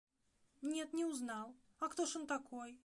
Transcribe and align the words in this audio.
–Нет, 0.71 0.93
не 0.93 1.05
узнал; 1.05 1.55
а 1.79 1.87
кто 1.87 2.07
ж 2.07 2.15
он 2.15 2.25
такой? 2.25 2.79